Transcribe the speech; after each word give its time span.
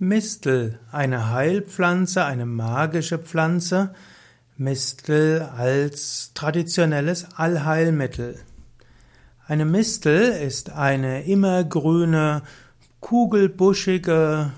Mistel, 0.00 0.78
eine 0.92 1.30
Heilpflanze, 1.30 2.24
eine 2.24 2.46
magische 2.46 3.18
Pflanze. 3.18 3.90
Mistel 4.56 5.42
als 5.42 6.30
traditionelles 6.34 7.26
Allheilmittel. 7.34 8.38
Eine 9.48 9.64
Mistel 9.64 10.20
ist 10.20 10.70
eine 10.70 11.24
immergrüne, 11.24 12.42
kugelbuschige 13.00 14.52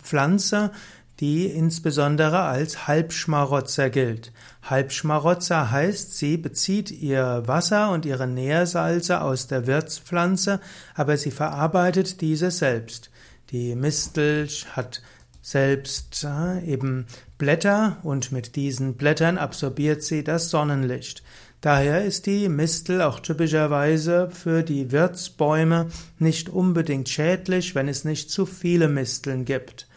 Pflanze, 0.00 0.70
die 1.18 1.46
insbesondere 1.46 2.42
als 2.42 2.86
Halbschmarotzer 2.86 3.90
gilt. 3.90 4.32
Halbschmarotzer 4.62 5.72
heißt, 5.72 6.16
sie 6.16 6.36
bezieht 6.36 6.92
ihr 6.92 7.42
Wasser 7.46 7.90
und 7.90 8.06
ihre 8.06 8.28
Nährsalze 8.28 9.22
aus 9.22 9.48
der 9.48 9.66
Wirtspflanze, 9.66 10.60
aber 10.94 11.16
sie 11.16 11.32
verarbeitet 11.32 12.20
diese 12.20 12.52
selbst. 12.52 13.10
Die 13.50 13.74
Mistel 13.74 14.48
hat 14.72 15.02
selbst 15.40 16.24
äh, 16.24 16.62
eben 16.64 17.06
Blätter 17.38 17.96
und 18.02 18.32
mit 18.32 18.56
diesen 18.56 18.94
Blättern 18.94 19.38
absorbiert 19.38 20.02
sie 20.02 20.22
das 20.22 20.50
Sonnenlicht. 20.50 21.22
Daher 21.60 22.04
ist 22.04 22.26
die 22.26 22.48
Mistel 22.48 23.02
auch 23.02 23.20
typischerweise 23.20 24.30
für 24.30 24.62
die 24.62 24.92
Wirtsbäume 24.92 25.88
nicht 26.18 26.48
unbedingt 26.48 27.08
schädlich, 27.08 27.74
wenn 27.74 27.88
es 27.88 28.04
nicht 28.04 28.30
zu 28.30 28.46
viele 28.46 28.88
Misteln 28.88 29.44
gibt. 29.44 29.88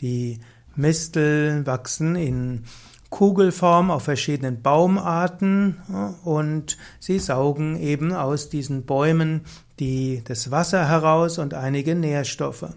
Die 0.00 0.38
Misteln 0.74 1.66
wachsen 1.66 2.16
in 2.16 2.64
Kugelform 3.12 3.90
auf 3.92 4.04
verschiedenen 4.04 4.62
Baumarten 4.62 5.76
und 6.24 6.78
sie 6.98 7.20
saugen 7.20 7.78
eben 7.78 8.12
aus 8.12 8.48
diesen 8.48 8.84
Bäumen 8.84 9.42
die, 9.78 10.22
das 10.24 10.50
Wasser 10.50 10.88
heraus 10.88 11.38
und 11.38 11.54
einige 11.54 11.94
Nährstoffe. 11.94 12.70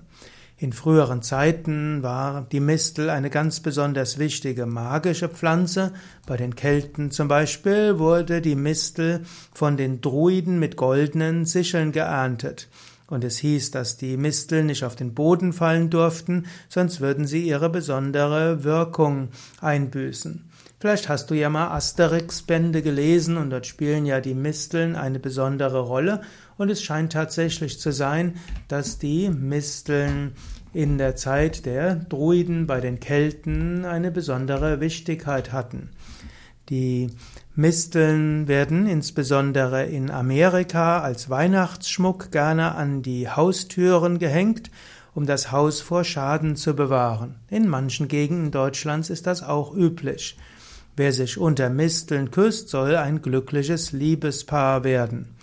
In 0.58 0.74
früheren 0.74 1.22
Zeiten 1.22 2.04
war 2.04 2.46
die 2.52 2.60
Mistel 2.60 3.10
eine 3.10 3.30
ganz 3.30 3.62
besonders 3.62 4.20
wichtige 4.20 4.66
magische 4.66 5.30
Pflanze. 5.30 5.94
Bei 6.28 6.38
den 6.38 6.56
Kelten 6.56 7.12
zum 7.12 7.28
Beispiel 7.28 7.98
wurde 7.98 8.42
die 8.42 8.56
Mistel 8.56 9.24
von 9.54 9.78
den 9.78 10.02
Druiden 10.02 10.60
mit 10.60 10.76
goldenen 10.78 11.46
Sicheln 11.46 11.92
geerntet. 11.92 12.68
Und 13.08 13.24
es 13.24 13.38
hieß, 13.38 13.72
dass 13.72 13.98
die 13.98 14.18
Mistel 14.18 14.64
nicht 14.64 14.84
auf 14.84 14.96
den 14.96 15.14
Boden 15.14 15.54
fallen 15.54 15.90
durften, 15.90 16.48
sonst 16.70 17.02
würden 17.02 17.28
sie 17.28 17.48
ihre 17.48 17.70
besondere 17.70 18.64
Wirkung 18.64 19.30
einbüßen. 19.62 20.50
Vielleicht 20.80 21.08
hast 21.10 21.32
du 21.32 21.36
ja 21.36 21.50
mal 21.50 21.70
Asterix-Bände 21.70 22.82
gelesen 22.82 23.38
und 23.38 23.50
dort 23.50 23.66
spielen 23.66 24.06
ja 24.06 24.22
die 24.22 24.34
Misteln 24.34 24.96
eine 24.96 25.20
besondere 25.20 25.80
Rolle. 25.80 26.22
Und 26.58 26.70
es 26.70 26.84
scheint 26.84 27.14
tatsächlich 27.14 27.80
zu 27.80 27.92
sein, 27.92 28.36
dass 28.68 29.00
die 29.00 29.30
Misteln 29.30 30.34
in 30.74 30.98
der 30.98 31.16
Zeit 31.16 31.66
der 31.66 31.96
Druiden 31.96 32.68
bei 32.68 32.82
den 32.82 33.00
Kelten 33.00 33.86
eine 33.86 34.12
besondere 34.12 34.82
Wichtigkeit 34.82 35.54
hatten. 35.54 35.90
Die 36.70 37.12
Misteln 37.56 38.48
werden 38.48 38.88
insbesondere 38.88 39.86
in 39.86 40.10
Amerika 40.10 41.02
als 41.02 41.30
Weihnachtsschmuck 41.30 42.32
gerne 42.32 42.74
an 42.74 43.04
die 43.04 43.30
Haustüren 43.30 44.18
gehängt, 44.18 44.72
um 45.14 45.26
das 45.26 45.52
Haus 45.52 45.82
vor 45.82 46.04
Schaden 46.04 46.56
zu 46.56 46.76
bewahren. 46.76 47.36
In 47.50 47.68
manchen 47.68 48.08
Gegenden 48.08 48.52
Deutschlands 48.52 49.10
ist 49.10 49.28
das 49.28 49.44
auch 49.44 49.76
üblich. 49.76 50.38
Wer 50.98 51.14
sich 51.14 51.38
unter 51.38 51.70
Misteln 51.70 52.32
küsst, 52.32 52.70
soll 52.70 52.96
ein 52.96 53.22
glückliches 53.22 53.92
Liebespaar 53.92 54.84
werden. 54.84 55.36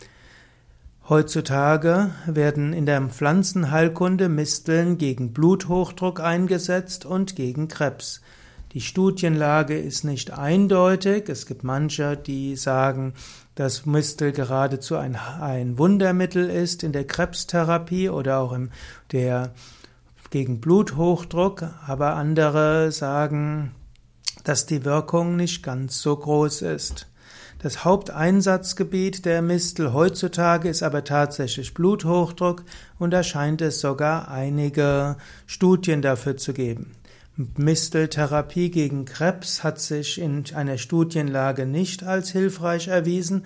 Heutzutage 1.09 2.11
werden 2.27 2.73
in 2.73 2.87
der 2.87 3.01
Pflanzenheilkunde 3.03 4.29
Misteln 4.29 4.99
gegen 4.99 5.33
Bluthochdruck 5.33 6.21
eingesetzt 6.21 7.05
und 7.05 7.37
gegen 7.37 7.69
Krebs. 7.69 8.23
Die 8.73 8.81
Studienlage 8.81 9.79
ist 9.79 10.03
nicht 10.03 10.31
eindeutig. 10.31 11.29
Es 11.29 11.45
gibt 11.45 11.63
manche, 11.63 12.17
die 12.17 12.57
sagen, 12.57 13.13
dass 13.55 13.85
Mistel 13.85 14.33
geradezu 14.33 14.97
ein, 14.97 15.17
ein 15.17 15.77
Wundermittel 15.77 16.49
ist 16.49 16.83
in 16.83 16.93
der 16.93 17.07
Krebstherapie 17.07 18.09
oder 18.09 18.39
auch 18.39 18.53
im, 18.53 18.71
der 19.13 19.53
gegen 20.31 20.61
Bluthochdruck. 20.61 21.65
Aber 21.87 22.15
andere 22.15 22.93
sagen, 22.93 23.73
dass 24.45 24.65
die 24.65 24.87
Wirkung 24.87 25.37
nicht 25.37 25.63
ganz 25.63 26.01
so 26.01 26.17
groß 26.17 26.63
ist. 26.63 27.09
Das 27.59 27.85
Haupteinsatzgebiet 27.85 29.25
der 29.25 29.41
Mistel 29.43 29.93
heutzutage 29.93 30.69
ist 30.69 30.83
aber 30.83 31.05
tatsächlich 31.05 31.75
Bluthochdruck 31.75 32.65
und 32.99 33.13
da 33.13 33.23
scheint 33.23 33.63
es 33.63 33.81
sogar 33.81 34.29
einige 34.29 35.17
Studien 35.47 36.03
dafür 36.03 36.37
zu 36.37 36.55
geben. 36.55 36.97
Misteltherapie 37.37 38.71
gegen 38.71 39.07
Krebs 39.07 39.65
hat 39.65 39.81
sich 39.81 40.21
in 40.21 40.45
einer 40.55 40.77
Studienlage 40.77 41.65
nicht 41.65 42.05
als 42.05 42.31
hilfreich 42.31 42.89
erwiesen, 42.89 43.45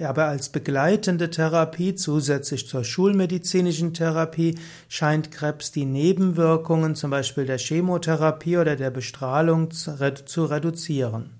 aber 0.00 0.26
als 0.26 0.48
begleitende 0.48 1.30
Therapie 1.30 1.94
zusätzlich 1.94 2.66
zur 2.68 2.84
schulmedizinischen 2.84 3.94
Therapie 3.94 4.56
scheint 4.88 5.30
Krebs 5.30 5.70
die 5.72 5.84
Nebenwirkungen 5.84 6.94
zum 6.94 7.10
Beispiel 7.10 7.46
der 7.46 7.58
Chemotherapie 7.58 8.58
oder 8.58 8.76
der 8.76 8.90
Bestrahlung 8.90 9.70
zu 9.70 10.44
reduzieren. 10.44 11.30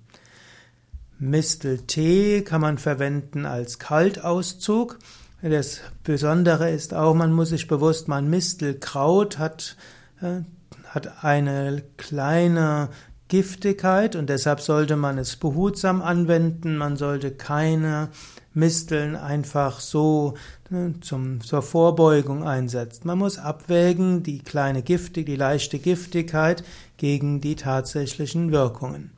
Misteltee 1.19 2.43
kann 2.43 2.61
man 2.61 2.79
verwenden 2.79 3.45
als 3.45 3.81
Kaltauszug. 3.81 4.99
Das 5.43 5.81
Besondere 6.05 6.71
ist 6.71 6.95
auch, 6.95 7.15
man 7.15 7.33
muss 7.33 7.51
sich 7.51 7.67
bewusst 7.67 8.07
machen, 8.09 8.31
Mistelkraut 8.31 9.39
hat 9.39 9.77
äh, 10.21 10.41
hat 10.89 11.25
eine 11.25 11.83
kleine 11.97 12.89
Giftigkeit 13.29 14.17
und 14.17 14.31
deshalb 14.31 14.61
sollte 14.61 14.97
man 14.97 15.19
es 15.19 15.37
behutsam 15.37 16.01
anwenden. 16.01 16.77
Man 16.77 16.97
sollte 16.97 17.31
keine 17.31 18.09
Misteln 18.55 19.17
einfach 19.17 19.81
so 19.81 20.35
ne, 20.71 20.95
zum, 21.01 21.43
zur 21.43 21.63
Vorbeugung 21.63 22.43
einsetzen. 22.43 23.07
Man 23.07 23.19
muss 23.19 23.39
abwägen 23.39 24.23
die 24.23 24.39
kleine 24.39 24.83
Giftig, 24.83 25.27
die 25.27 25.37
leichte 25.37 25.79
Giftigkeit 25.79 26.65
gegen 26.97 27.41
die 27.41 27.55
tatsächlichen 27.55 28.51
Wirkungen. 28.51 29.13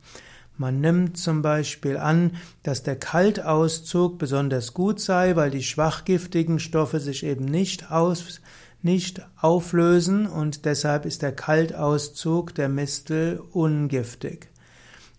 Man 0.57 0.79
nimmt 0.79 1.17
zum 1.17 1.41
Beispiel 1.41 1.97
an, 1.97 2.35
dass 2.61 2.83
der 2.83 2.95
Kaltauszug 2.95 4.19
besonders 4.19 4.73
gut 4.73 4.99
sei, 4.99 5.35
weil 5.35 5.49
die 5.49 5.63
schwachgiftigen 5.63 6.59
Stoffe 6.59 6.99
sich 6.99 7.25
eben 7.25 7.45
nicht 7.45 7.91
aus 7.91 8.41
nicht 8.83 9.21
auflösen 9.39 10.27
und 10.27 10.65
deshalb 10.65 11.05
ist 11.05 11.21
der 11.21 11.31
Kaltauszug 11.31 12.55
der 12.55 12.69
Mistel 12.69 13.41
ungiftig. 13.51 14.49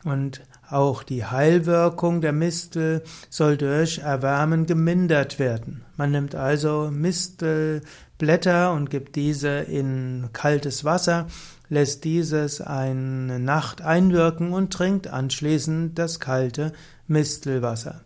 Und 0.05 0.43
auch 0.69 1.03
die 1.03 1.25
Heilwirkung 1.25 2.23
der 2.23 2.33
Mistel 2.33 3.03
soll 3.29 3.57
durch 3.57 3.99
Erwärmen 3.99 4.67
gemindert 4.67 5.39
werden. 5.39 5.85
Man 5.97 6.11
nimmt 6.13 6.35
also 6.35 6.91
Mistelblätter 6.91 8.73
und 8.73 8.89
gibt 8.89 9.17
diese 9.17 9.51
in 9.51 10.31
kaltes 10.33 10.85
Wasser, 10.85 11.27
lässt 11.69 12.05
dieses 12.05 12.61
eine 12.61 13.39
Nacht 13.39 13.83
einwirken 13.83 14.53
und 14.53 14.73
trinkt 14.73 15.09
anschließend 15.09 15.99
das 15.99 16.21
kalte 16.21 16.73
Mistelwasser. 17.07 18.01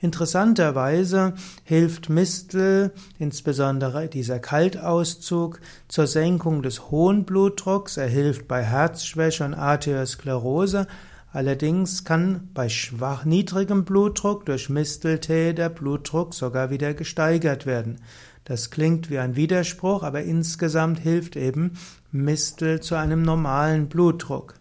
Interessanterweise 0.00 1.34
hilft 1.62 2.08
Mistel, 2.08 2.92
insbesondere 3.18 4.08
dieser 4.08 4.38
Kaltauszug, 4.38 5.60
zur 5.88 6.06
Senkung 6.06 6.62
des 6.62 6.90
hohen 6.90 7.24
Blutdrucks. 7.24 7.98
Er 7.98 8.08
hilft 8.08 8.48
bei 8.48 8.62
Herzschwäche 8.62 9.44
und 9.44 9.54
Arteriosklerose. 9.54 10.86
Allerdings 11.32 12.04
kann 12.04 12.48
bei 12.54 12.68
schwach 12.68 13.24
niedrigem 13.24 13.84
Blutdruck 13.84 14.46
durch 14.46 14.70
Misteltee 14.70 15.52
der 15.52 15.68
Blutdruck 15.68 16.34
sogar 16.34 16.70
wieder 16.70 16.94
gesteigert 16.94 17.66
werden. 17.66 18.00
Das 18.44 18.70
klingt 18.70 19.10
wie 19.10 19.18
ein 19.18 19.36
Widerspruch, 19.36 20.02
aber 20.02 20.22
insgesamt 20.22 20.98
hilft 20.98 21.36
eben 21.36 21.74
Mistel 22.10 22.80
zu 22.80 22.94
einem 22.94 23.22
normalen 23.22 23.88
Blutdruck. 23.88 24.59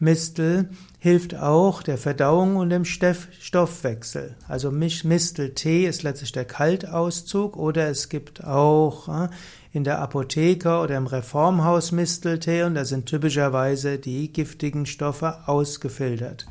Mistel 0.00 0.68
hilft 1.00 1.34
auch 1.34 1.82
der 1.82 1.98
Verdauung 1.98 2.56
und 2.56 2.70
dem 2.70 2.84
Stoffwechsel. 2.84 4.36
Also 4.46 4.70
Misteltee 4.70 5.86
ist 5.86 6.04
letztlich 6.04 6.32
der 6.32 6.44
Kaltauszug 6.44 7.56
oder 7.56 7.88
es 7.88 8.08
gibt 8.08 8.44
auch 8.44 9.08
äh, 9.08 9.28
in 9.72 9.84
der 9.84 9.98
Apotheke 10.00 10.78
oder 10.78 10.96
im 10.96 11.06
Reformhaus 11.06 11.92
Misteltee 11.92 12.62
und 12.62 12.74
da 12.74 12.84
sind 12.84 13.06
typischerweise 13.06 13.98
die 13.98 14.32
giftigen 14.32 14.86
Stoffe 14.86 15.48
ausgefiltert. 15.48 16.46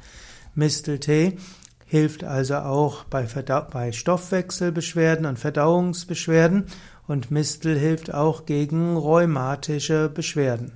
Misteltee 0.53 1.37
hilft 1.85 2.25
also 2.25 2.55
auch 2.55 3.05
bei, 3.05 3.25
bei 3.71 3.91
Stoffwechselbeschwerden 3.93 5.25
und 5.25 5.39
Verdauungsbeschwerden 5.39 6.65
und 7.07 7.31
Mistel 7.31 7.77
hilft 7.79 8.13
auch 8.13 8.45
gegen 8.45 8.97
rheumatische 8.97 10.09
Beschwerden. 10.09 10.73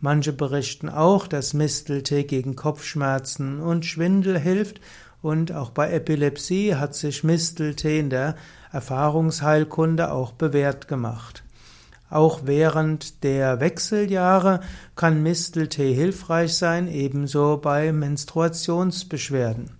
Manche 0.00 0.32
berichten 0.32 0.88
auch, 0.88 1.26
dass 1.26 1.54
Misteltee 1.54 2.24
gegen 2.24 2.54
Kopfschmerzen 2.54 3.60
und 3.60 3.84
Schwindel 3.84 4.38
hilft 4.38 4.80
und 5.22 5.52
auch 5.52 5.70
bei 5.70 5.90
Epilepsie 5.90 6.76
hat 6.76 6.94
sich 6.94 7.24
Misteltee 7.24 7.98
in 7.98 8.10
der 8.10 8.36
Erfahrungsheilkunde 8.70 10.12
auch 10.12 10.32
bewährt 10.32 10.86
gemacht. 10.86 11.42
Auch 12.10 12.42
während 12.44 13.24
der 13.24 13.60
Wechseljahre 13.60 14.60
kann 14.94 15.22
Misteltee 15.22 15.92
hilfreich 15.92 16.56
sein, 16.56 16.88
ebenso 16.88 17.58
bei 17.58 17.92
Menstruationsbeschwerden. 17.92 19.72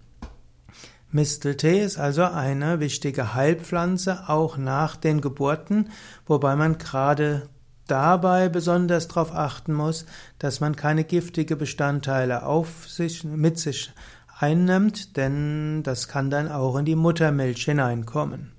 Misteltee 1.11 1.83
ist 1.83 1.97
also 1.97 2.25
eine 2.25 2.81
wichtige 2.81 3.33
Heilpflanze 3.35 4.29
auch 4.29 4.59
nach 4.59 4.97
den 4.97 5.23
Geburten, 5.23 5.89
wobei 6.27 6.55
man 6.55 6.77
gerade 6.77 7.49
dabei 7.91 8.49
besonders 8.49 9.09
darauf 9.09 9.35
achten 9.35 9.73
muss, 9.73 10.05
dass 10.39 10.61
man 10.61 10.77
keine 10.77 11.05
giftige 11.05 11.57
Bestandteile 11.57 12.45
auf 12.45 12.89
sich, 12.89 13.25
mit 13.25 13.59
sich 13.59 13.93
einnimmt, 14.39 15.17
denn 15.17 15.83
das 15.83 16.09
kann 16.09 16.31
dann 16.31 16.51
auch 16.51 16.77
in 16.77 16.85
die 16.85 16.97
Muttermilch 16.97 17.65
hineinkommen. 17.65 18.53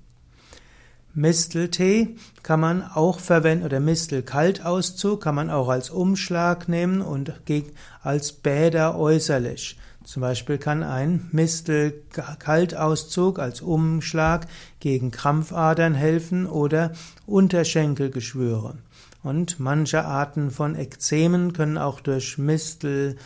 Misteltee 1.12 2.16
kann 2.44 2.60
man 2.60 2.82
auch 2.82 3.18
verwenden 3.18 3.64
oder 3.64 3.80
Mistelkaltauszug 3.80 5.20
kann 5.20 5.34
man 5.34 5.50
auch 5.50 5.68
als 5.68 5.90
Umschlag 5.90 6.68
nehmen 6.68 7.00
und 7.00 7.32
als 8.02 8.32
Bäder 8.32 8.96
äußerlich. 8.96 9.76
Zum 10.04 10.22
Beispiel 10.22 10.58
kann 10.58 10.84
ein 10.84 11.28
Mistelkaltauszug 11.32 13.38
als 13.38 13.60
Umschlag 13.60 14.46
gegen 14.78 15.10
Krampfadern 15.10 15.94
helfen 15.94 16.46
oder 16.46 16.92
Unterschenkelgeschwüre. 17.26 18.78
Und 19.22 19.60
manche 19.60 20.04
Arten 20.04 20.50
von 20.50 20.74
Ekzemen 20.74 21.52
können 21.52 21.76
auch 21.76 22.00
durch 22.00 22.38
Mistelwickel 22.38 23.18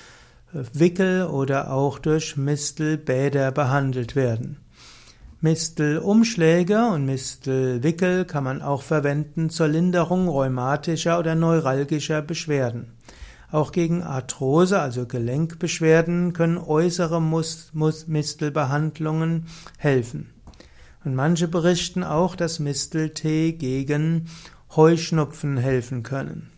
oder 1.27 1.73
auch 1.73 1.99
durch 1.99 2.37
Mistelbäder 2.37 3.53
behandelt 3.53 4.17
werden. 4.17 4.59
Mistelumschläge 5.41 6.87
und 6.87 7.05
Mistelwickel 7.05 8.25
kann 8.25 8.45
man 8.45 8.63
auch 8.63 8.83
verwenden 8.83 9.51
zur 9.51 9.69
Linderung 9.69 10.27
rheumatischer 10.27 11.19
oder 11.19 11.35
neuralgischer 11.35 12.23
Beschwerden. 12.23 12.95
Auch 13.53 13.71
gegen 13.71 14.03
Arthrose, 14.03 14.81
also 14.81 15.07
Gelenkbeschwerden, 15.07 16.33
können 16.33 16.59
äußere 16.59 17.21
Mistelbehandlungen 17.21 19.47
helfen. 19.79 20.31
Und 21.05 21.15
manche 21.15 21.47
berichten 21.47 22.03
auch, 22.03 22.35
dass 22.35 22.59
Misteltee 22.59 23.53
gegen 23.53 24.29
Heuschnupfen 24.77 25.57
helfen 25.57 26.03
können. 26.03 26.51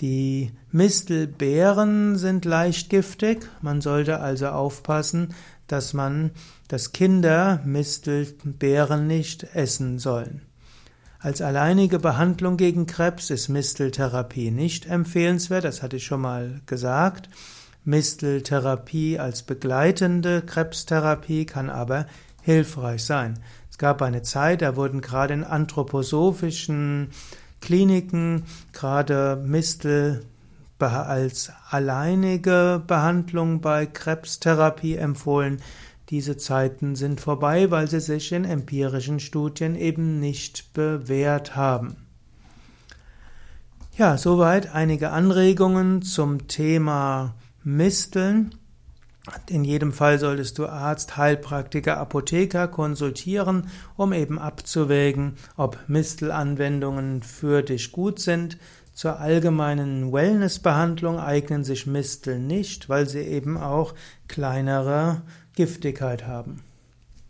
Die 0.00 0.52
Mistelbeeren 0.70 2.16
sind 2.16 2.44
leicht 2.44 2.90
giftig, 2.90 3.48
man 3.62 3.80
sollte 3.80 4.20
also 4.20 4.48
aufpassen, 4.48 5.34
dass 5.66 5.94
man, 5.94 6.32
dass 6.68 6.92
Kinder 6.92 7.60
Mistelbeeren 7.64 9.06
nicht 9.06 9.44
essen 9.54 9.98
sollen. 9.98 10.42
Als 11.20 11.40
alleinige 11.40 11.98
Behandlung 11.98 12.58
gegen 12.58 12.86
Krebs 12.86 13.30
ist 13.30 13.48
Misteltherapie 13.48 14.50
nicht 14.50 14.86
empfehlenswert, 14.86 15.64
das 15.64 15.82
hatte 15.82 15.96
ich 15.96 16.04
schon 16.04 16.20
mal 16.20 16.60
gesagt. 16.66 17.30
Misteltherapie 17.84 19.18
als 19.18 19.42
begleitende 19.42 20.42
Krebstherapie 20.42 21.46
kann 21.46 21.70
aber 21.70 22.06
hilfreich 22.42 23.04
sein. 23.04 23.38
Es 23.70 23.78
gab 23.78 24.02
eine 24.02 24.22
Zeit, 24.22 24.60
da 24.60 24.76
wurden 24.76 25.00
gerade 25.00 25.32
in 25.34 25.44
anthroposophischen 25.44 27.08
Kliniken 27.64 28.44
gerade 28.74 29.42
Mistel 29.42 30.26
als 30.78 31.50
alleinige 31.70 32.82
Behandlung 32.86 33.62
bei 33.62 33.86
Krebstherapie 33.86 34.96
empfohlen. 34.96 35.62
Diese 36.10 36.36
Zeiten 36.36 36.94
sind 36.94 37.22
vorbei, 37.22 37.70
weil 37.70 37.88
sie 37.88 38.00
sich 38.00 38.32
in 38.32 38.44
empirischen 38.44 39.18
Studien 39.18 39.76
eben 39.76 40.20
nicht 40.20 40.74
bewährt 40.74 41.56
haben. 41.56 41.96
Ja, 43.96 44.18
soweit 44.18 44.74
einige 44.74 45.08
Anregungen 45.10 46.02
zum 46.02 46.46
Thema 46.48 47.34
Misteln. 47.62 48.54
In 49.48 49.64
jedem 49.64 49.92
Fall 49.92 50.18
solltest 50.18 50.58
du 50.58 50.66
Arzt, 50.66 51.16
Heilpraktiker, 51.16 51.96
Apotheker 51.96 52.68
konsultieren, 52.68 53.68
um 53.96 54.12
eben 54.12 54.38
abzuwägen, 54.38 55.36
ob 55.56 55.78
Mistelanwendungen 55.86 57.22
für 57.22 57.62
dich 57.62 57.90
gut 57.90 58.20
sind. 58.20 58.58
Zur 58.92 59.20
allgemeinen 59.20 60.12
Wellnessbehandlung 60.12 61.18
eignen 61.18 61.64
sich 61.64 61.86
Mistel 61.86 62.38
nicht, 62.38 62.88
weil 62.90 63.08
sie 63.08 63.22
eben 63.22 63.56
auch 63.56 63.94
kleinere 64.28 65.22
Giftigkeit 65.54 66.26
haben. 66.26 66.63